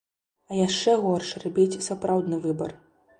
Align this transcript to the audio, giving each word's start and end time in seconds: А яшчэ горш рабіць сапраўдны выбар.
А 0.53 0.55
яшчэ 0.59 0.95
горш 1.03 1.33
рабіць 1.43 1.85
сапраўдны 1.89 2.41
выбар. 2.47 2.75